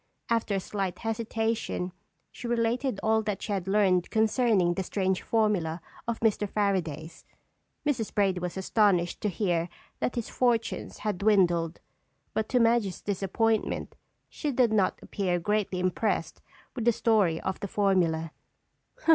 [0.31, 1.91] After a slight hesitation,
[2.31, 6.49] she related all that she had learned concerning the strange formula of Mr.
[6.49, 7.23] Fairaday's.
[7.85, 8.11] Mrs.
[8.11, 9.69] Brady was astonished to hear
[9.99, 11.81] that his fortunes had dwindled,
[12.33, 13.95] but to Madge's disappointment
[14.27, 16.41] she did not appear greatly impressed
[16.75, 18.31] with the story of the formula.